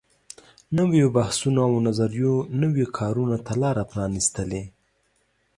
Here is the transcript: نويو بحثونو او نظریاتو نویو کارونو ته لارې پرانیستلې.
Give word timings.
نويو 0.75 1.07
بحثونو 1.15 1.59
او 1.67 1.73
نظریاتو 1.87 2.47
نویو 2.61 2.87
کارونو 2.97 3.37
ته 3.45 3.53
لارې 3.61 3.83
پرانیستلې. 3.91 4.63